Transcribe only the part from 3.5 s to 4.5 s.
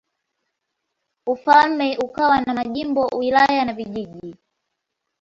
na vijiji.